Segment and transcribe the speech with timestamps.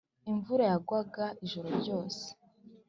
[0.31, 2.23] imvura yagwaga ijoro ryose.